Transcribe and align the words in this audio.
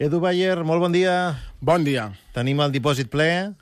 Edu 0.00 0.16
Bayer, 0.16 0.62
molt 0.64 0.80
bon 0.80 0.94
dia. 0.96 1.36
Bon 1.60 1.82
dia. 1.84 2.06
Tenim 2.32 2.62
el 2.64 2.70
dipòsit 2.72 3.10
ple. 3.12 3.52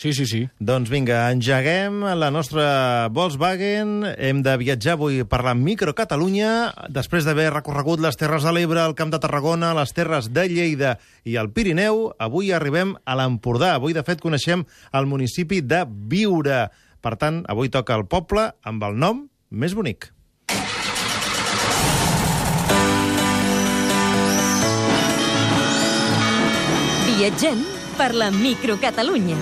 Sí, 0.00 0.14
sí, 0.16 0.24
sí. 0.24 0.38
Doncs 0.56 0.88
vinga, 0.88 1.18
engeguem 1.28 1.98
la 2.16 2.30
nostra 2.32 3.10
Volkswagen. 3.12 4.06
Hem 4.16 4.40
de 4.46 4.54
viatjar 4.62 4.94
avui 4.96 5.20
per 5.28 5.42
la 5.44 5.52
microcatalunya, 5.52 6.72
després 6.88 7.28
d'haver 7.28 7.50
recorregut 7.52 8.00
les 8.00 8.16
Terres 8.16 8.48
de 8.48 8.54
l'Ebre, 8.56 8.80
el 8.80 8.96
Camp 8.96 9.12
de 9.12 9.20
Tarragona, 9.20 9.74
les 9.76 9.92
Terres 9.92 10.32
de 10.32 10.46
Lleida 10.48 10.94
i 11.28 11.36
el 11.36 11.52
Pirineu. 11.52 12.14
Avui 12.16 12.54
arribem 12.56 12.96
a 13.04 13.20
l'Empordà. 13.20 13.74
Avui, 13.76 13.92
de 13.92 14.06
fet, 14.08 14.24
coneixem 14.24 14.64
el 14.96 15.12
municipi 15.12 15.60
de 15.60 15.84
Viure. 15.84 16.64
Per 17.04 17.16
tant, 17.20 17.44
avui 17.44 17.68
toca 17.68 18.00
el 18.00 18.08
poble 18.08 18.54
amb 18.64 18.88
el 18.88 18.96
nom 18.96 19.26
més 19.52 19.76
bonic. 19.76 20.13
Viatgem 27.16 27.62
per 27.96 28.14
la 28.14 28.30
microcatalunya. 28.30 29.36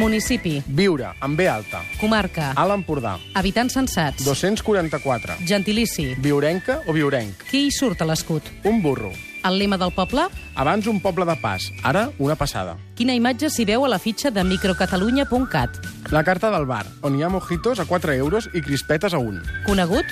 Municipi, 0.00 0.62
Viure, 0.66 1.10
amb 1.20 1.36
B 1.36 1.46
alta. 1.48 1.82
comarca, 2.00 2.52
A 2.56 2.64
l'Empordà. 2.66 3.18
habitants 3.34 3.74
censats, 3.74 4.24
244. 4.24 5.34
gentilici, 5.46 6.14
Viurenca 6.18 6.80
o 6.86 6.92
viurenc? 6.92 7.34
qui 7.50 7.66
hi 7.66 7.70
surt 7.70 8.00
a 8.00 8.04
l'escut, 8.06 8.42
Un 8.64 8.80
burro. 8.80 9.12
el 9.44 9.58
lema 9.58 9.76
del 9.76 9.92
poble, 9.92 10.22
Abans 10.54 10.86
un 10.86 11.00
poble 11.00 11.24
de 11.26 11.36
pas, 11.36 11.70
ara 11.82 12.10
una 12.18 12.34
passada. 12.34 12.76
quina 12.94 13.12
imatge 13.14 13.50
s'hi 13.50 13.64
veu 13.64 13.84
a 13.84 13.88
la 13.88 13.98
fitxa 13.98 14.30
de 14.30 14.42
microcatalunya.cat, 14.44 15.70
La 16.10 16.24
carta 16.24 16.50
del 16.50 16.64
bar, 16.66 16.86
on 17.02 17.18
hi 17.18 17.22
ha 17.22 17.28
mojitos 17.28 17.78
a 17.80 17.84
4 17.84 18.12
euros 18.14 18.48
i 18.54 18.62
crispetes 18.62 19.12
a 19.12 19.18
1. 19.18 19.42
conegut, 19.66 20.06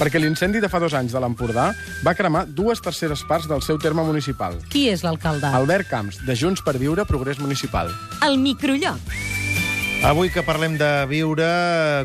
Perquè 0.00 0.16
l'incendi 0.16 0.62
de 0.64 0.68
fa 0.72 0.78
dos 0.80 0.94
anys 0.96 1.12
de 1.12 1.20
l'Empordà 1.20 1.66
va 2.00 2.14
cremar 2.16 2.46
dues 2.48 2.80
terceres 2.80 3.20
parts 3.28 3.44
del 3.50 3.60
seu 3.60 3.76
terme 3.76 4.00
municipal. 4.00 4.56
qui 4.72 4.88
és 4.88 5.04
l'alcalde, 5.04 5.46
Albert 5.46 5.90
Camps, 5.90 6.24
de 6.24 6.34
Junts 6.34 6.62
per 6.64 6.78
Viure 6.78 7.04
Progrés 7.04 7.38
Municipal. 7.38 7.92
El 8.24 8.38
microlloc. 8.38 8.96
Avui 10.00 10.30
que 10.32 10.40
parlem 10.40 10.78
de 10.80 11.04
viure, 11.04 11.44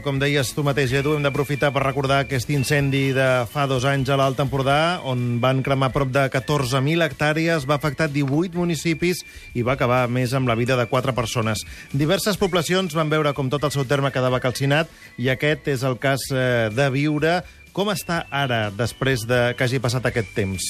com 0.04 0.20
deies 0.20 0.52
tu 0.52 0.66
mateix, 0.68 0.92
Edu, 0.92 1.14
hem 1.16 1.24
d'aprofitar 1.24 1.70
per 1.72 1.86
recordar 1.86 2.18
aquest 2.26 2.52
incendi 2.52 3.14
de 3.16 3.48
fa 3.48 3.64
dos 3.72 3.88
anys 3.88 4.12
a 4.12 4.18
l'Alt 4.20 4.44
Empordà, 4.44 5.00
on 5.08 5.40
van 5.40 5.64
cremar 5.64 5.94
prop 5.96 6.12
de 6.12 6.28
14.000 6.28 7.08
hectàrees, 7.08 7.64
va 7.64 7.80
afectar 7.80 8.12
18 8.12 8.59
municipis 8.59 9.24
i 9.56 9.64
va 9.64 9.80
acabar 9.80 10.09
més 10.12 10.36
amb 10.36 10.52
la 10.52 10.59
vida 10.59 10.76
de 10.76 10.90
quatre 10.92 11.16
persones. 11.16 11.64
Diverses 11.94 12.36
poblacions 12.36 12.92
van 12.92 13.08
veure 13.08 13.32
com 13.32 13.48
tot 13.48 13.64
el 13.64 13.72
seu 13.72 13.88
terme 13.88 14.12
quedava 14.12 14.44
calcinat 14.44 14.92
i 15.16 15.32
aquest 15.32 15.72
és 15.72 15.88
el 15.88 15.96
cas 15.96 16.28
eh, 16.36 16.68
de 16.76 16.92
viure. 16.92 17.40
Com 17.76 17.90
està 17.92 18.22
ara, 18.31 18.70
després 18.72 19.26
de 19.28 19.50
que 19.59 19.66
hagi 19.66 19.81
passat 19.84 20.06
aquest 20.08 20.30
temps? 20.38 20.64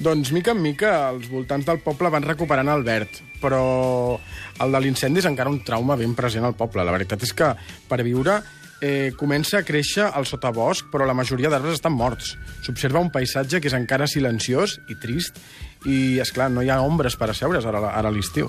Doncs, 0.00 0.32
mica 0.32 0.54
en 0.54 0.62
mica, 0.64 0.94
els 1.12 1.28
voltants 1.30 1.66
del 1.68 1.82
poble 1.84 2.08
van 2.10 2.24
recuperant 2.24 2.70
el 2.72 2.82
verd, 2.86 3.20
però 3.42 3.60
el 4.64 4.72
de 4.72 4.80
l'incendi 4.80 5.20
és 5.20 5.28
encara 5.28 5.52
un 5.52 5.60
trauma 5.66 5.98
ben 6.00 6.16
present 6.16 6.46
al 6.48 6.56
poble. 6.56 6.82
La 6.82 6.94
veritat 6.96 7.22
és 7.22 7.34
que 7.36 7.50
per 7.90 8.00
viure 8.02 8.38
eh, 8.80 9.12
comença 9.20 9.60
a 9.60 9.66
créixer 9.68 10.08
el 10.16 10.24
sotabosc, 10.26 10.88
però 10.90 11.04
la 11.04 11.14
majoria 11.14 11.52
d'arbres 11.52 11.76
estan 11.76 11.94
morts. 11.94 12.32
S'observa 12.64 13.04
un 13.04 13.12
paisatge 13.12 13.60
que 13.60 13.68
és 13.68 13.76
encara 13.76 14.08
silenciós 14.10 14.78
i 14.88 14.96
trist, 15.04 15.38
i, 15.84 16.16
és 16.24 16.32
clar 16.32 16.48
no 16.50 16.64
hi 16.64 16.72
ha 16.72 16.80
ombres 16.82 17.20
per 17.20 17.28
asseure's 17.30 17.68
ara, 17.68 17.84
ara 17.92 18.08
a 18.08 18.16
l'estiu. 18.16 18.48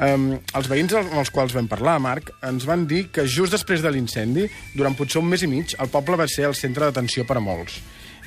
Um, 0.00 0.30
els 0.56 0.68
veïns 0.70 0.94
amb 0.96 1.12
els 1.20 1.30
quals 1.30 1.52
vam 1.54 1.68
parlar, 1.70 1.98
Marc, 2.02 2.32
ens 2.48 2.64
van 2.66 2.86
dir 2.88 3.04
que 3.12 3.26
just 3.28 3.52
després 3.52 3.82
de 3.84 3.90
l'incendi, 3.92 4.46
durant 4.74 4.96
potser 4.98 5.20
un 5.20 5.28
mes 5.28 5.44
i 5.44 5.50
mig, 5.50 5.76
el 5.78 5.90
poble 5.92 6.16
va 6.18 6.26
ser 6.30 6.48
el 6.48 6.56
centre 6.58 6.88
d'atenció 6.88 7.26
per 7.28 7.36
a 7.38 7.44
molts. 7.44 7.76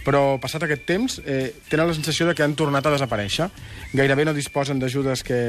Però, 0.06 0.38
passat 0.38 0.64
aquest 0.68 0.84
temps, 0.86 1.18
eh, 1.26 1.50
tenen 1.68 1.90
la 1.90 1.96
sensació 1.98 2.28
de 2.28 2.36
que 2.38 2.46
han 2.46 2.54
tornat 2.54 2.86
a 2.86 2.94
desaparèixer. 2.94 3.50
Gairebé 3.98 4.28
no 4.28 4.36
disposen 4.38 4.78
d'ajudes 4.80 5.26
que, 5.26 5.40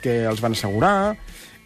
que 0.00 0.22
els 0.24 0.40
van 0.40 0.56
assegurar, 0.56 0.96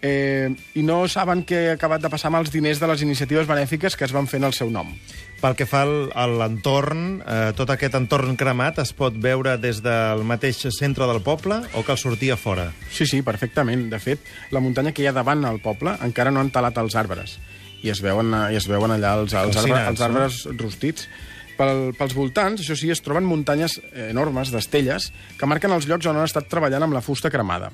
eh, 0.03 0.51
i 0.75 0.83
no 0.83 1.03
saben 1.09 1.45
què 1.47 1.71
ha 1.71 1.75
acabat 1.77 2.03
de 2.03 2.11
passar 2.13 2.31
amb 2.31 2.41
els 2.41 2.53
diners 2.53 2.81
de 2.81 2.89
les 2.91 3.03
iniciatives 3.05 3.49
benèfiques 3.49 3.97
que 3.97 4.07
es 4.07 4.15
van 4.15 4.29
fer 4.31 4.41
en 4.41 4.49
el 4.49 4.57
seu 4.57 4.71
nom. 4.73 4.93
Pel 5.41 5.57
que 5.57 5.65
fa 5.69 5.83
a 5.87 6.27
l'entorn, 6.29 7.23
eh, 7.25 7.53
tot 7.57 7.71
aquest 7.73 7.97
entorn 7.97 8.37
cremat 8.41 8.83
es 8.83 8.93
pot 8.97 9.17
veure 9.17 9.57
des 9.61 9.81
del 9.85 10.25
mateix 10.29 10.67
centre 10.77 11.09
del 11.09 11.23
poble 11.25 11.63
o 11.75 11.85
cal 11.87 11.99
sortir 12.01 12.33
a 12.35 12.37
fora? 12.37 12.71
Sí, 12.93 13.07
sí, 13.07 13.23
perfectament. 13.25 13.89
De 13.93 13.99
fet, 13.99 14.21
la 14.53 14.61
muntanya 14.61 14.93
que 14.93 15.03
hi 15.03 15.09
ha 15.09 15.17
davant 15.17 15.45
al 15.49 15.61
poble 15.65 15.97
encara 16.05 16.31
no 16.31 16.45
han 16.45 16.53
talat 16.53 16.77
els 16.79 16.97
arbres. 16.97 17.39
I 17.81 17.89
es 17.89 18.03
veuen, 18.05 18.35
eh, 18.35 18.53
i 18.53 18.61
es 18.61 18.69
veuen 18.69 18.93
allà 18.93 19.17
els, 19.21 19.33
els, 19.33 19.57
arbres, 19.57 19.89
els 19.95 20.01
arbres 20.05 20.41
rostits. 20.61 21.09
Pel, 21.57 21.91
pels 21.93 22.15
voltants, 22.17 22.63
això 22.63 22.77
sí, 22.77 22.89
es 22.89 23.03
troben 23.05 23.27
muntanyes 23.29 23.75
enormes 24.09 24.49
d'estelles 24.49 25.11
que 25.37 25.49
marquen 25.49 25.73
els 25.75 25.89
llocs 25.89 26.09
on 26.09 26.17
han 26.17 26.25
estat 26.25 26.49
treballant 26.49 26.87
amb 26.87 26.97
la 26.97 27.03
fusta 27.05 27.29
cremada. 27.29 27.69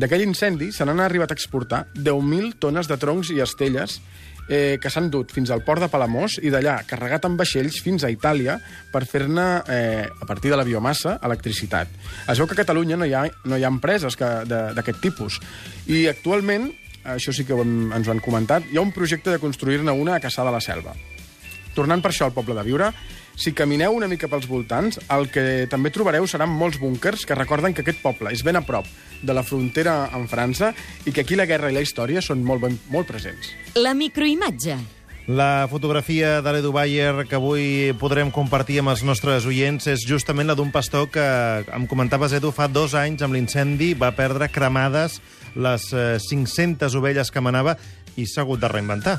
D'aquell 0.00 0.24
incendi 0.26 0.72
se 0.74 0.84
n'han 0.86 1.02
arribat 1.04 1.30
a 1.30 1.36
exportar 1.38 1.84
10.000 1.94 2.58
tones 2.58 2.90
de 2.90 2.96
troncs 2.98 3.30
i 3.30 3.38
estelles 3.44 4.00
eh, 4.48 4.78
que 4.82 4.90
s'han 4.90 5.10
dut 5.10 5.32
fins 5.32 5.52
al 5.54 5.62
port 5.64 5.82
de 5.84 5.88
Palamós 5.92 6.38
i 6.42 6.50
d'allà, 6.52 6.80
carregat 6.88 7.28
amb 7.28 7.38
vaixells, 7.40 7.80
fins 7.84 8.04
a 8.04 8.10
Itàlia 8.12 8.58
per 8.92 9.04
fer-ne, 9.06 9.46
eh, 9.68 10.04
a 10.08 10.26
partir 10.26 10.50
de 10.50 10.58
la 10.58 10.66
biomassa, 10.66 11.18
electricitat. 11.22 11.88
Es 12.28 12.38
veu 12.38 12.50
que 12.50 12.58
a 12.58 12.62
Catalunya 12.64 12.98
no 12.98 13.06
hi 13.06 13.14
ha, 13.14 13.24
no 13.44 13.56
hi 13.56 13.64
ha 13.64 13.72
empreses 13.72 14.18
d'aquest 14.18 15.00
tipus. 15.00 15.40
I 15.86 16.06
actualment, 16.10 16.72
això 17.04 17.32
sí 17.32 17.46
que 17.46 17.54
ho 17.54 17.62
hem, 17.62 17.92
ens 17.94 18.08
ho 18.08 18.14
han 18.14 18.24
comentat, 18.24 18.66
hi 18.70 18.78
ha 18.78 18.84
un 18.84 18.92
projecte 18.92 19.30
de 19.30 19.42
construir-ne 19.42 19.92
una 19.92 20.16
a 20.16 20.22
Caçà 20.22 20.44
de 20.44 20.54
la 20.54 20.62
Selva. 20.64 20.96
Tornant 21.74 22.02
per 22.02 22.12
això 22.12 22.28
al 22.28 22.34
poble 22.36 22.54
de 22.56 22.64
Viure, 22.66 22.90
si 23.36 23.52
camineu 23.52 23.96
una 23.96 24.06
mica 24.06 24.28
pels 24.30 24.46
voltants, 24.46 25.00
el 25.10 25.26
que 25.34 25.66
també 25.70 25.90
trobareu 25.90 26.26
seran 26.30 26.52
molts 26.54 26.78
búnkers 26.78 27.26
que 27.26 27.34
recorden 27.34 27.74
que 27.74 27.82
aquest 27.82 28.02
poble 28.02 28.30
és 28.30 28.44
ben 28.46 28.56
a 28.56 28.62
prop 28.62 28.86
de 29.22 29.34
la 29.34 29.42
frontera 29.42 30.04
amb 30.14 30.30
França 30.30 30.70
i 31.04 31.12
que 31.12 31.24
aquí 31.24 31.34
la 31.34 31.48
guerra 31.50 31.72
i 31.72 31.74
la 31.74 31.82
història 31.82 32.22
són 32.22 32.44
molt, 32.46 32.62
ben, 32.62 32.78
molt 32.94 33.10
presents. 33.10 33.50
La 33.74 33.94
microimatge. 33.98 34.78
La 35.26 35.66
fotografia 35.70 36.42
de 36.44 36.52
l'Edu 36.52 36.70
Bayer 36.70 37.24
que 37.24 37.38
avui 37.38 37.94
podrem 37.96 38.28
compartir 38.28 38.82
amb 38.82 38.92
els 38.92 39.02
nostres 39.08 39.46
oients 39.48 39.88
és 39.88 40.04
justament 40.04 40.50
la 40.50 40.56
d'un 40.58 40.68
pastor 40.68 41.08
que, 41.08 41.24
em 41.64 41.86
comentaves, 41.88 42.36
Edu, 42.36 42.52
fa 42.52 42.68
dos 42.68 42.92
anys 42.92 43.24
amb 43.24 43.32
l'incendi 43.32 43.94
va 43.96 44.12
perdre 44.12 44.50
cremades 44.52 45.22
les 45.56 45.88
eh, 45.96 46.20
500 46.20 47.00
ovelles 47.00 47.32
que 47.32 47.40
manava 47.40 47.78
i 48.20 48.28
s'ha 48.28 48.44
hagut 48.44 48.60
de 48.60 48.68
reinventar. 48.68 49.16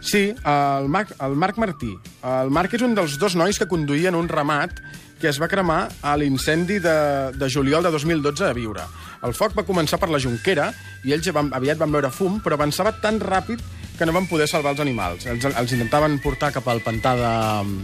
Sí, 0.00 0.32
el 0.32 0.88
Marc, 0.88 1.12
el 1.20 1.36
Marc 1.36 1.58
Martí. 1.60 1.92
El 2.24 2.50
Marc 2.50 2.74
és 2.74 2.82
un 2.82 2.96
dels 2.96 3.18
dos 3.20 3.36
nois 3.36 3.58
que 3.60 3.68
conduïen 3.68 4.16
un 4.16 4.28
ramat 4.28 4.80
que 5.20 5.28
es 5.28 5.36
va 5.40 5.50
cremar 5.52 5.90
a 6.00 6.14
l'incendi 6.16 6.78
de, 6.80 6.96
de 7.36 7.48
juliol 7.52 7.84
de 7.84 7.92
2012 7.92 8.46
a 8.48 8.54
Viure. 8.56 8.86
El 9.22 9.36
foc 9.36 9.52
va 9.56 9.66
començar 9.68 10.00
per 10.00 10.08
la 10.08 10.18
Junquera 10.22 10.70
i 11.04 11.12
ells 11.12 11.28
van, 11.36 11.52
aviat 11.52 11.78
van 11.78 11.92
veure 11.92 12.08
fum, 12.08 12.40
però 12.40 12.56
avançava 12.56 12.94
tan 13.02 13.20
ràpid 13.20 13.60
que 13.98 14.08
no 14.08 14.16
van 14.16 14.24
poder 14.30 14.48
salvar 14.48 14.72
els 14.72 14.80
animals. 14.80 15.26
Els, 15.28 15.44
els 15.44 15.76
intentaven 15.76 16.16
portar 16.24 16.54
cap 16.54 16.66
al 16.72 16.80
pantà 16.80 17.12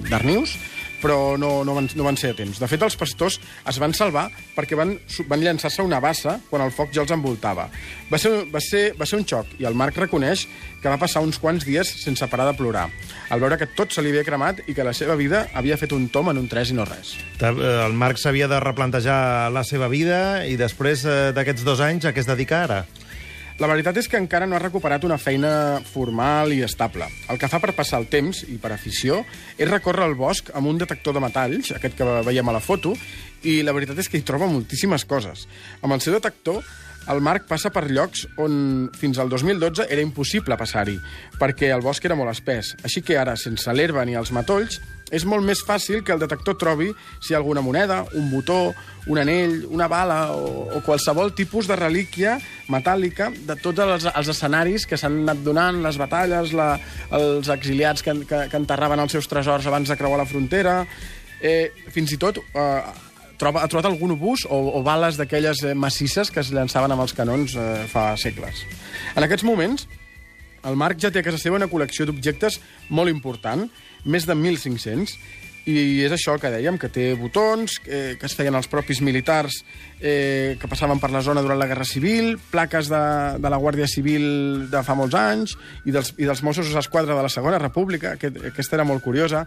d'Arnius, 0.08 0.56
però 1.02 1.36
no, 1.40 1.64
no, 1.66 1.74
van, 1.76 1.88
no 1.94 2.06
van 2.06 2.18
ser 2.20 2.32
a 2.32 2.38
temps. 2.38 2.60
De 2.62 2.68
fet, 2.70 2.82
els 2.82 2.96
pastors 2.98 3.38
es 3.68 3.80
van 3.82 3.94
salvar 3.96 4.26
perquè 4.56 4.78
van, 4.78 4.96
van 5.30 5.42
llançar-se 5.42 5.84
una 5.84 6.00
bassa 6.02 6.38
quan 6.50 6.64
el 6.64 6.74
foc 6.74 6.94
ja 6.94 7.04
els 7.04 7.14
envoltava. 7.14 7.68
Va 8.10 8.20
ser, 8.20 8.32
va, 8.52 8.62
ser, 8.62 8.88
va 8.98 9.08
ser 9.08 9.20
un 9.20 9.26
xoc, 9.28 9.56
i 9.60 9.68
el 9.68 9.76
Marc 9.78 9.98
reconeix 10.00 10.46
que 10.82 10.92
va 10.92 10.98
passar 11.00 11.22
uns 11.24 11.40
quants 11.42 11.66
dies 11.66 11.88
sense 12.02 12.26
parar 12.30 12.48
de 12.50 12.56
plorar, 12.58 12.86
al 13.30 13.42
veure 13.42 13.58
que 13.58 13.68
tot 13.78 13.92
se 13.92 14.04
li 14.04 14.12
havia 14.12 14.26
cremat 14.26 14.62
i 14.66 14.76
que 14.76 14.86
la 14.86 14.94
seva 14.96 15.16
vida 15.18 15.46
havia 15.56 15.78
fet 15.80 15.94
un 15.96 16.08
tom 16.12 16.30
en 16.30 16.38
un 16.38 16.48
tres 16.50 16.70
i 16.70 16.76
no 16.78 16.86
res. 16.88 17.16
Eh, 17.40 17.50
El 17.86 17.96
Marc 17.98 18.20
s'havia 18.22 18.48
de 18.50 18.60
replantejar 18.62 19.50
la 19.54 19.64
seva 19.66 19.90
vida 19.92 20.46
i 20.46 20.56
després 20.60 21.04
eh, 21.04 21.18
d'aquests 21.36 21.66
dos 21.66 21.82
anys 21.84 22.06
a 22.06 22.14
què 22.14 22.22
es 22.22 22.30
dedica 22.30 22.62
ara? 22.68 22.84
La 23.56 23.70
veritat 23.70 23.96
és 23.96 24.04
que 24.12 24.18
encara 24.20 24.44
no 24.44 24.52
ha 24.52 24.60
recuperat 24.60 25.04
una 25.08 25.16
feina 25.16 25.80
formal 25.88 26.52
i 26.52 26.58
estable. 26.60 27.06
El 27.32 27.38
que 27.40 27.48
fa 27.48 27.56
per 27.62 27.72
passar 27.72 28.02
el 28.02 28.08
temps 28.12 28.42
i 28.52 28.58
per 28.60 28.74
afició 28.74 29.22
és 29.56 29.70
recórrer 29.70 30.04
al 30.04 30.16
bosc 30.18 30.50
amb 30.52 30.68
un 30.68 30.76
detector 30.82 31.16
de 31.16 31.22
metalls, 31.24 31.70
aquest 31.72 31.96
que 31.96 32.08
veiem 32.26 32.52
a 32.52 32.56
la 32.58 32.60
foto, 32.60 32.92
i 33.48 33.62
la 33.64 33.72
veritat 33.72 34.02
és 34.02 34.12
que 34.12 34.20
hi 34.20 34.26
troba 34.28 34.50
moltíssimes 34.52 35.06
coses. 35.08 35.46
Amb 35.80 35.96
el 35.96 36.04
seu 36.04 36.12
detector, 36.18 36.60
el 37.12 37.22
Marc 37.22 37.46
passa 37.46 37.70
per 37.70 37.86
llocs 37.90 38.26
on 38.42 38.90
fins 38.96 39.20
al 39.22 39.30
2012 39.30 39.86
era 39.92 40.02
impossible 40.02 40.58
passar-hi, 40.58 40.96
perquè 41.40 41.70
el 41.74 41.84
bosc 41.84 42.04
era 42.04 42.18
molt 42.18 42.32
espès. 42.32 42.74
Així 42.84 43.02
que 43.06 43.18
ara, 43.18 43.36
sense 43.38 43.72
l'herba 43.72 44.04
ni 44.06 44.16
els 44.18 44.32
matolls, 44.34 44.80
és 45.14 45.22
molt 45.22 45.46
més 45.46 45.60
fàcil 45.62 46.02
que 46.02 46.10
el 46.14 46.18
detector 46.18 46.56
trobi 46.58 46.88
si 47.20 47.30
hi 47.30 47.36
ha 47.36 47.38
alguna 47.38 47.62
moneda, 47.62 48.00
un 48.18 48.30
botó, 48.30 48.74
un 49.06 49.20
anell, 49.22 49.60
una 49.70 49.86
bala 49.86 50.32
o, 50.34 50.66
o 50.74 50.80
qualsevol 50.82 51.30
tipus 51.38 51.68
de 51.70 51.76
relíquia 51.78 52.36
metàl·lica 52.72 53.30
de 53.30 53.54
tots 53.62 53.84
els, 53.84 54.08
els 54.10 54.32
escenaris 54.34 54.86
que 54.90 54.98
s'han 54.98 55.20
anat 55.22 55.44
donant, 55.46 55.78
les 55.84 55.98
batalles, 56.00 56.50
la, 56.58 56.72
els 57.14 57.52
exiliats 57.54 58.02
que, 58.02 58.16
que, 58.26 58.46
que 58.50 58.58
enterraven 58.58 59.04
els 59.04 59.14
seus 59.14 59.30
tresors 59.30 59.70
abans 59.70 59.92
de 59.92 59.98
creuar 59.98 60.24
la 60.24 60.28
frontera... 60.28 60.82
Eh, 61.36 61.68
fins 61.92 62.14
i 62.14 62.16
tot 62.16 62.38
eh, 62.40 62.78
troba, 63.40 63.62
ha 63.62 63.70
trobat 63.70 63.90
algun 63.90 64.14
obús 64.16 64.46
o, 64.48 64.58
o 64.78 64.82
bales 64.86 65.18
d'aquelles 65.20 65.62
eh, 65.64 65.74
massisses 65.74 66.32
que 66.32 66.42
es 66.42 66.52
llançaven 66.54 66.92
amb 66.92 67.04
els 67.04 67.14
canons 67.16 67.56
eh, 67.56 67.84
fa 67.90 68.10
segles. 68.20 68.64
En 69.14 69.26
aquests 69.26 69.46
moments, 69.46 69.86
el 70.66 70.78
Marc 70.78 71.00
ja 71.02 71.12
té 71.14 71.22
a 71.22 71.26
casa 71.26 71.40
seva 71.40 71.58
una 71.60 71.70
col·lecció 71.70 72.08
d'objectes 72.08 72.60
molt 72.90 73.12
important, 73.12 73.66
més 74.04 74.26
de 74.26 74.34
1.500, 74.34 75.14
I 75.66 76.04
és 76.06 76.12
això 76.14 76.36
que 76.38 76.50
dèiem, 76.52 76.76
que 76.78 76.90
té 76.94 77.08
botons, 77.18 77.80
eh, 77.90 78.14
que 78.20 78.28
es 78.28 78.34
feien 78.38 78.54
els 78.54 78.68
propis 78.70 79.00
militars 79.02 79.56
eh, 79.98 80.54
que 80.60 80.68
passaven 80.70 81.00
per 81.02 81.10
la 81.10 81.24
zona 81.26 81.42
durant 81.42 81.58
la 81.58 81.66
Guerra 81.66 81.84
Civil, 81.88 82.36
plaques 82.52 82.86
de, 82.92 83.00
de 83.42 83.50
la 83.50 83.58
Guàrdia 83.58 83.88
Civil 83.90 84.68
de 84.70 84.82
fa 84.86 84.94
molts 84.94 85.16
anys 85.18 85.56
i 85.82 85.94
dels, 85.94 86.12
i 86.22 86.28
dels 86.28 86.44
Mossos 86.46 86.70
d'Esquadra 86.70 87.16
de 87.18 87.24
la 87.26 87.32
Segona 87.32 87.58
República, 87.58 88.14
aquest, 88.14 88.38
aquesta 88.52 88.78
era 88.78 88.86
molt 88.86 89.02
curiosa. 89.02 89.42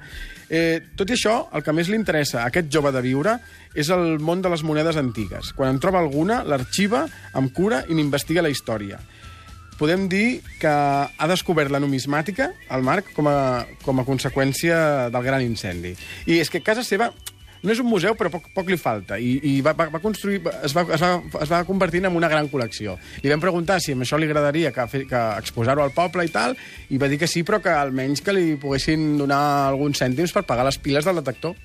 Eh, 0.50 0.92
tot 1.00 1.08
i 1.08 1.16
això, 1.16 1.38
el 1.56 1.64
que 1.64 1.76
més 1.78 1.88
li 1.88 1.96
interessa 2.00 2.44
a 2.44 2.50
aquest 2.52 2.68
jove 2.74 2.92
de 2.92 3.06
viure 3.06 3.38
és 3.72 3.88
el 3.96 4.20
món 4.20 4.44
de 4.44 4.52
les 4.52 4.66
monedes 4.68 5.00
antigues. 5.00 5.54
Quan 5.56 5.72
en 5.72 5.80
troba 5.80 6.04
alguna, 6.04 6.44
l'arxiva 6.44 7.06
amb 7.32 7.56
cura 7.56 7.86
i 7.88 7.96
n'investiga 7.96 8.44
la 8.44 8.52
història 8.52 9.00
podem 9.80 10.06
dir 10.12 10.42
que 10.60 10.70
ha 10.70 11.32
descobert 11.32 11.72
la 11.72 11.80
numismàtica, 11.82 12.52
el 12.76 12.86
Marc, 12.86 13.14
com 13.16 13.32
a, 13.32 13.66
com 13.86 14.02
a 14.02 14.08
conseqüència 14.08 15.10
del 15.14 15.26
gran 15.26 15.44
incendi. 15.46 15.96
I 16.28 16.42
és 16.44 16.52
que 16.52 16.64
casa 16.66 16.84
seva 16.84 17.14
no 17.62 17.74
és 17.74 17.80
un 17.82 17.90
museu, 17.92 18.16
però 18.16 18.32
poc, 18.32 18.46
poc 18.56 18.70
li 18.72 18.78
falta. 18.80 19.18
I, 19.20 19.34
i 19.44 19.54
va, 19.66 19.74
va, 19.76 19.90
va 19.92 20.02
construir, 20.04 20.40
es, 20.64 20.76
va, 20.76 20.86
es, 20.96 21.02
va, 21.04 21.42
es 21.44 21.52
va 21.52 21.64
convertir 21.68 22.02
en 22.06 22.16
una 22.16 22.30
gran 22.32 22.48
col·lecció. 22.52 22.96
Li 23.24 23.32
vam 23.32 23.44
preguntar 23.44 23.80
si 23.84 23.96
amb 23.96 24.06
això 24.06 24.20
li 24.20 24.30
agradaria 24.30 24.72
que, 24.76 24.86
que 25.10 25.24
exposar-ho 25.42 25.84
al 25.84 25.96
poble 25.96 26.24
i 26.28 26.32
tal, 26.32 26.56
i 26.90 27.00
va 27.02 27.10
dir 27.12 27.20
que 27.20 27.28
sí, 27.28 27.44
però 27.48 27.60
que 27.64 27.74
almenys 27.76 28.24
que 28.24 28.36
li 28.36 28.56
poguessin 28.62 29.18
donar 29.20 29.42
alguns 29.74 30.00
cèntims 30.00 30.36
per 30.36 30.48
pagar 30.48 30.68
les 30.70 30.80
piles 30.80 31.08
del 31.08 31.20
detector. 31.20 31.58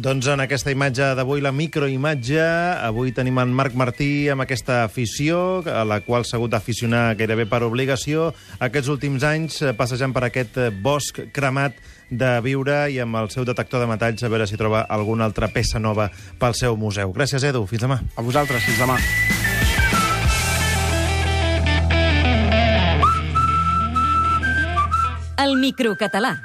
Doncs 0.00 0.30
en 0.32 0.40
aquesta 0.40 0.72
imatge 0.72 1.10
d'avui, 1.12 1.42
la 1.44 1.50
microimatge, 1.52 2.40
avui 2.86 3.10
tenim 3.12 3.36
en 3.42 3.50
Marc 3.52 3.74
Martí 3.76 4.30
amb 4.32 4.40
aquesta 4.46 4.78
afició, 4.86 5.60
a 5.68 5.82
la 5.84 5.98
qual 6.06 6.24
s'ha 6.24 6.38
hagut 6.38 6.54
d'aficionar 6.54 7.18
gairebé 7.18 7.44
per 7.50 7.58
obligació, 7.66 8.30
aquests 8.64 8.88
últims 8.88 9.26
anys 9.28 9.58
eh, 9.60 9.74
passejant 9.76 10.14
per 10.16 10.22
aquest 10.24 10.56
eh, 10.56 10.70
bosc 10.72 11.20
cremat 11.36 11.76
de 12.08 12.30
viure 12.40 12.78
i 12.88 12.96
amb 13.04 13.20
el 13.20 13.28
seu 13.28 13.44
detector 13.44 13.84
de 13.84 13.90
metalls 13.90 14.24
a 14.24 14.30
veure 14.32 14.46
si 14.48 14.56
troba 14.56 14.86
alguna 14.88 15.28
altra 15.28 15.50
peça 15.52 15.76
nova 15.76 16.08
pel 16.40 16.56
seu 16.56 16.80
museu. 16.80 17.12
Gràcies, 17.12 17.44
Edu. 17.44 17.66
Fins 17.68 17.84
demà. 17.84 18.00
A 18.16 18.24
vosaltres, 18.24 18.64
fins 18.64 18.80
demà. 18.80 18.96
El 25.44 25.58
microcatalà. 25.60 26.38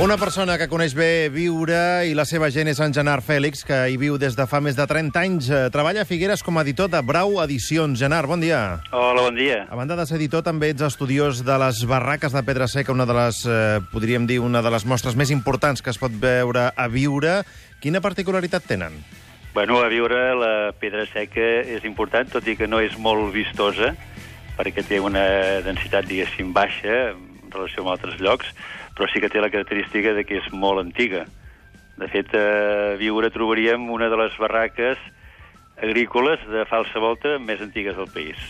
Una 0.00 0.16
persona 0.16 0.56
que 0.56 0.66
coneix 0.72 0.94
bé 0.96 1.28
viure 1.28 1.76
i 2.08 2.14
la 2.16 2.24
seva 2.24 2.48
gent 2.50 2.66
és 2.70 2.78
en 2.80 2.94
Genard 2.96 3.22
Fèlix, 3.22 3.60
que 3.68 3.76
hi 3.92 3.98
viu 4.00 4.16
des 4.18 4.32
de 4.34 4.46
fa 4.48 4.58
més 4.64 4.74
de 4.74 4.86
30 4.88 5.20
anys. 5.20 5.50
Eh, 5.52 5.66
Treballa 5.70 6.02
a 6.02 6.08
Figueres 6.08 6.40
com 6.42 6.56
a 6.56 6.62
editor 6.64 6.88
de 6.90 7.02
Brau 7.04 7.36
Edicions. 7.42 8.00
Genard, 8.00 8.26
bon 8.26 8.40
dia. 8.40 8.80
Hola, 8.90 9.26
bon 9.28 9.36
dia. 9.36 9.66
A 9.68 9.76
banda 9.76 9.94
de 9.94 10.06
ser 10.08 10.16
editor, 10.16 10.42
també 10.42 10.70
ets 10.72 10.82
estudiós 10.82 11.44
de 11.44 11.58
les 11.60 11.84
barraques 11.86 12.32
de 12.32 12.42
Pedra 12.42 12.66
Seca, 12.72 12.90
una 12.96 13.04
de 13.06 13.14
les, 13.14 13.44
eh, 13.44 13.80
podríem 13.92 14.26
dir, 14.26 14.40
una 14.40 14.62
de 14.64 14.72
les 14.72 14.86
mostres 14.88 15.14
més 15.14 15.30
importants 15.30 15.84
que 15.84 15.92
es 15.92 16.00
pot 16.00 16.10
veure 16.10 16.72
a 16.74 16.88
viure. 16.88 17.42
Quina 17.78 18.00
particularitat 18.00 18.64
tenen? 18.64 18.96
Bueno, 19.52 19.82
a 19.84 19.88
viure 19.92 20.32
la 20.34 20.72
pedra 20.72 21.04
seca 21.12 21.60
és 21.68 21.84
important, 21.84 22.32
tot 22.32 22.48
i 22.48 22.56
que 22.56 22.66
no 22.66 22.80
és 22.80 22.96
molt 22.96 23.28
vistosa, 23.34 23.92
perquè 24.56 24.82
té 24.88 24.98
una 24.98 25.60
densitat, 25.60 26.08
diguéssim, 26.08 26.50
baixa 26.56 27.12
en 27.52 27.60
relació 27.60 27.84
amb 27.84 27.92
altres 27.94 28.20
llocs, 28.20 28.48
però 28.96 29.08
sí 29.12 29.20
que 29.20 29.30
té 29.32 29.40
la 29.40 29.52
característica 29.52 30.16
de 30.16 30.24
que 30.24 30.40
és 30.40 30.48
molt 30.52 30.80
antiga. 30.82 31.26
De 32.00 32.08
fet, 32.08 32.32
a 32.34 32.96
viure 33.00 33.30
trobaríem 33.30 33.90
una 33.92 34.08
de 34.08 34.18
les 34.18 34.36
barraques 34.40 34.98
agrícoles 35.82 36.40
de 36.48 36.64
falsa 36.70 37.00
volta 37.02 37.36
més 37.42 37.60
antigues 37.60 37.96
del 37.96 38.08
país. 38.12 38.40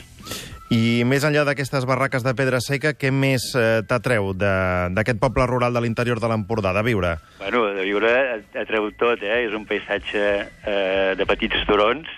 I 0.73 1.03
més 1.05 1.25
enllà 1.27 1.43
d'aquestes 1.45 1.85
barraques 1.85 2.25
de 2.25 2.33
Pedra 2.33 2.63
Seca, 2.65 2.95
què 2.97 3.11
més 3.13 3.51
eh, 3.59 3.83
t'atreu 3.85 4.31
d'aquest 4.33 5.19
poble 5.21 5.45
rural 5.51 5.75
de 5.77 5.83
l'interior 5.85 6.21
de 6.23 6.31
l'Empordà, 6.33 6.73
de 6.73 6.85
viure? 6.87 7.11
Bueno, 7.43 7.67
de 7.77 7.85
viure 7.85 8.13
atreu 8.57 8.89
tot, 8.97 9.21
eh? 9.21 9.43
És 9.45 9.57
un 9.59 9.67
paisatge 9.69 10.23
eh, 10.41 11.13
de 11.19 11.27
petits 11.29 11.67
turons 11.69 12.09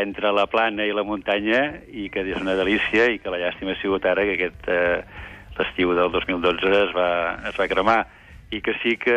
entre 0.00 0.32
la 0.32 0.46
plana 0.48 0.86
i 0.86 0.94
la 0.96 1.04
muntanya 1.04 1.64
i 1.92 2.08
que 2.14 2.22
és 2.24 2.40
una 2.40 2.54
delícia 2.56 3.10
i 3.10 3.18
que 3.20 3.32
la 3.32 3.42
llàstima 3.42 3.74
ha 3.74 3.80
sigut 3.82 4.06
ara 4.08 4.24
que 4.24 4.38
aquest 4.38 4.70
eh, 4.72 5.02
l'estiu 5.58 5.92
del 5.94 6.10
2012 6.12 6.70
es 6.86 6.92
va, 6.96 7.10
es 7.48 7.56
va 7.58 7.68
cremar 7.68 8.00
i 8.50 8.60
que 8.60 8.74
sí 8.82 8.96
que 8.98 9.14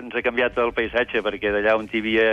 ens 0.00 0.14
ha 0.14 0.22
canviat 0.24 0.56
el 0.58 0.72
paisatge 0.74 1.22
perquè 1.22 1.52
d'allà 1.54 1.76
on 1.78 1.88
hi 1.92 2.00
havia 2.02 2.28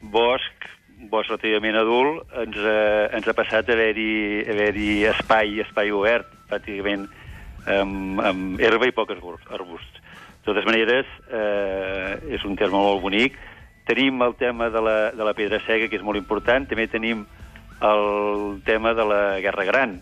bosc, 0.00 0.66
bosc 1.10 1.30
relativament 1.30 1.76
adult, 1.78 2.24
ens, 2.34 2.56
eh, 2.58 3.08
ens 3.14 3.28
ha 3.28 3.34
passat 3.34 3.68
a 3.68 3.74
haver-hi 3.76 4.42
haver, 4.50 4.72
espai, 5.12 5.60
espai 5.62 5.92
obert, 5.94 6.26
pràcticament 6.50 7.06
amb, 7.66 8.20
amb 8.20 8.60
herba 8.60 8.88
i 8.88 8.92
arbust- 8.94 9.52
arbusts. 9.54 10.02
De 10.42 10.54
totes 10.54 10.64
maneres, 10.64 11.06
eh, 11.30 12.18
és 12.34 12.44
un 12.44 12.56
terme 12.56 12.78
molt 12.78 13.02
bonic. 13.02 13.36
Tenim 13.86 14.22
el 14.22 14.34
tema 14.34 14.70
de 14.70 14.80
la, 14.80 15.10
de 15.12 15.24
la 15.24 15.34
pedra 15.34 15.60
cega, 15.66 15.88
que 15.88 15.96
és 15.96 16.02
molt 16.02 16.16
important. 16.16 16.66
També 16.66 16.86
tenim 16.88 17.26
el 17.82 18.60
tema 18.64 18.94
de 18.94 19.04
la 19.04 19.40
Guerra 19.40 19.64
Gran. 19.64 20.00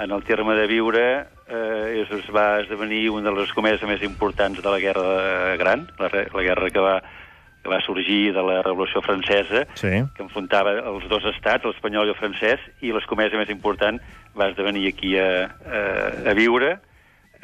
En 0.00 0.10
el 0.10 0.24
terme 0.24 0.54
de 0.58 0.66
viure 0.66 1.04
eh, 1.46 2.00
és, 2.02 2.10
es 2.10 2.30
va 2.34 2.60
esdevenir 2.62 3.10
una 3.14 3.30
de 3.30 3.36
les 3.44 3.52
comeses 3.54 3.84
més 3.86 4.02
importants 4.02 4.58
de 4.62 4.70
la 4.70 4.80
Guerra 4.82 5.54
Gran, 5.60 5.84
la, 6.00 6.08
la 6.10 6.42
guerra 6.42 6.70
que 6.74 6.82
va, 6.82 6.96
que 7.62 7.70
va 7.70 7.78
sorgir 7.86 8.32
de 8.34 8.42
la 8.42 8.56
Revolució 8.62 9.00
Francesa, 9.06 9.62
Sí. 9.78 9.92
que 10.16 10.24
enfrontava 10.26 10.72
els 10.80 11.06
dos 11.08 11.24
estats, 11.30 11.64
l'espanyol 11.64 12.10
i 12.10 12.14
el 12.14 12.18
francès, 12.18 12.64
i 12.82 12.90
l'escomesa 12.92 13.38
més 13.38 13.52
important 13.54 14.00
va 14.34 14.50
esdevenir 14.50 14.88
aquí 14.90 15.14
a, 15.16 15.28
a, 15.46 15.84
a 16.32 16.34
viure. 16.34 16.74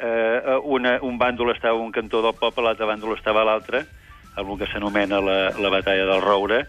Eh, 0.01 0.57
una, 0.63 0.97
un 1.07 1.17
bàndol 1.21 1.53
estava 1.55 1.77
a 1.79 1.81
un 1.81 1.91
cantó 1.95 2.21
del 2.25 2.35
poble, 2.35 2.65
l'altre 2.67 2.89
bàndol 2.89 3.15
estava 3.15 3.45
a 3.45 3.47
l'altre, 3.47 3.85
amb 4.35 4.51
el 4.51 4.59
que 4.59 4.67
s'anomena 4.73 5.21
la, 5.23 5.39
la 5.55 5.71
batalla 5.71 6.05
del 6.09 6.21
Roure, 6.21 6.61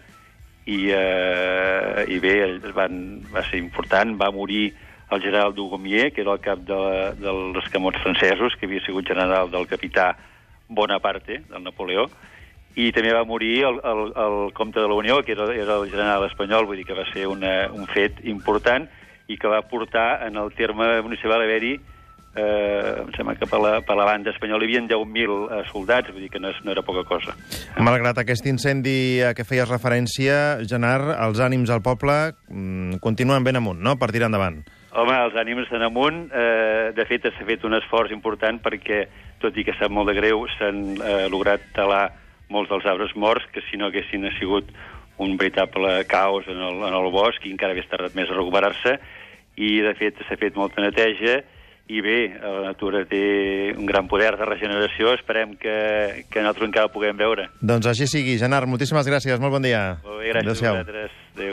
i, 0.63 0.79
eh, 0.95 2.05
i 2.07 2.19
bé, 2.23 2.37
van, 2.71 3.19
va 3.35 3.43
ser 3.49 3.59
important, 3.59 4.15
va 4.15 4.31
morir 4.31 4.71
el 5.15 5.21
general 5.21 5.55
Dugomier, 5.55 6.11
que 6.13 6.21
era 6.21 6.33
el 6.33 6.41
cap 6.43 6.59
de, 6.67 6.81
dels 7.19 7.57
escamots 7.63 8.01
francesos, 8.03 8.57
que 8.59 8.67
havia 8.69 8.83
sigut 8.85 9.07
general 9.07 9.51
del 9.51 9.67
capità 9.67 10.13
Bonaparte, 10.67 11.41
del 11.49 11.63
Napoleó, 11.63 12.07
i 12.75 12.89
també 12.91 13.13
va 13.13 13.23
morir 13.29 13.63
el, 13.69 13.79
el, 13.85 14.03
el 14.17 14.37
comte 14.57 14.81
de 14.81 14.89
la 14.89 14.97
Unió, 14.97 15.21
que 15.23 15.35
era, 15.35 15.51
era 15.53 15.77
el 15.77 15.89
general 15.91 16.25
espanyol, 16.29 16.65
vull 16.65 16.81
dir 16.81 16.87
que 16.89 16.97
va 16.97 17.05
ser 17.11 17.27
una, 17.29 17.69
un 17.71 17.85
fet 17.91 18.23
important 18.25 18.89
i 19.29 19.37
que 19.37 19.51
va 19.51 19.61
portar 19.69 20.25
en 20.27 20.37
el 20.41 20.51
terme 20.57 20.95
municipal 21.05 21.39
a 21.39 21.45
haver-hi 21.45 21.77
eh, 22.35 23.01
em 23.03 23.11
sembla 23.15 23.35
que 23.37 23.47
per 23.49 23.59
la, 23.61 23.73
per 23.85 23.95
la 23.97 24.05
banda 24.07 24.31
espanyola 24.33 24.65
hi 24.65 24.77
havia 24.77 24.83
10.000 24.89 25.35
eh, 25.37 25.63
soldats, 25.69 26.11
vull 26.13 26.25
dir 26.25 26.31
que 26.33 26.41
no, 26.41 26.51
és, 26.53 26.61
no 26.65 26.73
era 26.73 26.83
poca 26.85 27.05
cosa. 27.07 27.35
Malgrat 27.77 28.23
aquest 28.23 28.47
incendi 28.49 29.21
a 29.25 29.33
què 29.37 29.45
feies 29.47 29.69
referència, 29.69 30.59
Genard, 30.69 31.13
els 31.13 31.41
ànims 31.43 31.73
al 31.73 31.83
poble 31.85 32.17
mm, 32.49 33.03
continuen 33.03 33.45
ben 33.45 33.61
amunt, 33.61 33.81
no?, 33.83 33.97
per 34.01 34.11
tirar 34.13 34.31
endavant. 34.31 34.63
Home, 34.93 35.13
els 35.25 35.37
ànims 35.39 35.65
estan 35.65 35.81
amunt. 35.87 36.27
Eh, 36.29 36.91
de 36.93 37.05
fet, 37.09 37.25
s'ha 37.25 37.47
fet 37.47 37.63
un 37.65 37.73
esforç 37.79 38.13
important 38.13 38.59
perquè, 38.61 39.05
tot 39.41 39.57
i 39.57 39.65
que 39.65 39.73
sap 39.79 39.91
molt 39.91 40.11
de 40.11 40.17
greu, 40.19 40.45
s'han 40.57 40.83
eh, 40.99 41.25
lograt 41.33 41.65
talar 41.73 42.05
molts 42.53 42.69
dels 42.69 42.85
arbres 42.85 43.15
morts 43.15 43.47
que 43.53 43.63
si 43.69 43.79
no 43.79 43.89
haguessin 43.89 44.29
sigut 44.37 44.69
un 45.17 45.37
veritable 45.37 46.05
caos 46.05 46.45
en 46.47 46.61
el, 46.61 46.81
en 46.85 46.93
el 46.93 47.09
bosc 47.13 47.45
i 47.45 47.53
encara 47.53 47.73
hagués 47.73 47.89
tardat 47.89 48.15
més 48.17 48.29
a 48.29 48.37
recuperar-se 48.37 48.97
i 49.61 49.75
de 49.85 49.93
fet 49.97 50.21
s'ha 50.27 50.37
fet 50.41 50.57
molta 50.57 50.81
neteja 50.81 51.41
i 51.91 51.99
bé, 51.99 52.17
la 52.39 52.69
natura 52.69 53.01
té 53.03 53.73
un 53.75 53.85
gran 53.85 54.07
poder 54.07 54.31
de 54.39 54.45
regeneració, 54.47 55.11
esperem 55.17 55.57
que, 55.59 55.73
que 56.31 56.39
nosaltres 56.39 56.69
encara 56.69 56.87
ho 56.87 56.93
puguem 56.93 57.17
veure. 57.19 57.49
Doncs 57.59 57.89
així 57.91 58.07
sigui. 58.07 58.37
Genard, 58.39 58.69
moltíssimes 58.71 59.09
gràcies, 59.09 59.41
molt 59.43 59.57
bon 59.57 59.67
dia. 59.67 59.81
Molt 60.05 60.21
bé, 60.21 60.29
gràcies 60.31 60.47
Adéu-siau. 60.47 60.77
a 60.77 60.79
vosaltres. 60.79 61.17